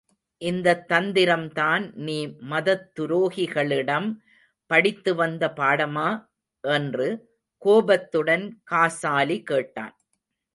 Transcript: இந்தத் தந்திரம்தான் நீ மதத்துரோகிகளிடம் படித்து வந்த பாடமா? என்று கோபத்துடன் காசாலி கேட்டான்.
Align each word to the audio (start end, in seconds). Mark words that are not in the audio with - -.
இந்தத் 0.41 0.85
தந்திரம்தான் 0.91 1.91
நீ 1.97 2.15
மதத்துரோகிகளிடம் 2.27 4.07
படித்து 4.71 5.13
வந்த 5.15 5.53
பாடமா? 5.55 6.07
என்று 6.63 7.07
கோபத்துடன் 7.61 8.61
காசாலி 8.63 9.43
கேட்டான். 9.43 9.95